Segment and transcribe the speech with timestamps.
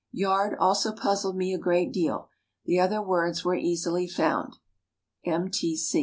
[0.11, 2.27] "Yard" also puzzled me a great deal.
[2.65, 4.57] The other words were easily found.
[5.23, 5.51] M.